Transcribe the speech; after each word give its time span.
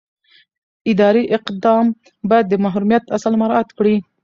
اداري 0.91 1.23
اقدام 1.37 1.85
باید 2.29 2.45
د 2.49 2.53
محرمیت 2.65 3.03
اصل 3.15 3.33
مراعات 3.41 3.69
کړي. 3.77 3.95